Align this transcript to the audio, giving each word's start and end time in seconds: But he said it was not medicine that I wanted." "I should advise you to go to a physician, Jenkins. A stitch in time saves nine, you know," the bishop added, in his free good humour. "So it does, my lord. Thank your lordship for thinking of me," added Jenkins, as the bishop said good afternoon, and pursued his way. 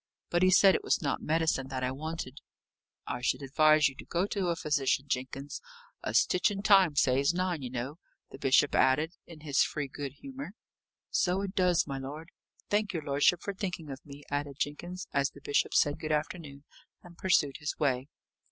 But 0.31 0.41
he 0.41 0.49
said 0.49 0.73
it 0.73 0.83
was 0.83 0.99
not 1.03 1.21
medicine 1.21 1.67
that 1.67 1.83
I 1.83 1.91
wanted." 1.91 2.39
"I 3.05 3.21
should 3.21 3.43
advise 3.43 3.87
you 3.87 3.93
to 3.97 4.05
go 4.05 4.25
to 4.25 4.47
a 4.47 4.55
physician, 4.55 5.05
Jenkins. 5.07 5.61
A 6.01 6.15
stitch 6.15 6.49
in 6.49 6.63
time 6.63 6.95
saves 6.95 7.35
nine, 7.35 7.61
you 7.61 7.69
know," 7.69 7.99
the 8.31 8.39
bishop 8.39 8.73
added, 8.73 9.11
in 9.27 9.41
his 9.41 9.61
free 9.61 9.87
good 9.87 10.13
humour. 10.13 10.53
"So 11.11 11.43
it 11.43 11.53
does, 11.53 11.85
my 11.85 11.99
lord. 11.99 12.31
Thank 12.67 12.93
your 12.93 13.03
lordship 13.03 13.43
for 13.43 13.53
thinking 13.53 13.91
of 13.91 14.03
me," 14.03 14.23
added 14.31 14.57
Jenkins, 14.57 15.05
as 15.13 15.29
the 15.29 15.41
bishop 15.41 15.75
said 15.75 15.99
good 15.99 16.11
afternoon, 16.11 16.63
and 17.03 17.15
pursued 17.15 17.57
his 17.59 17.77
way. 17.77 18.07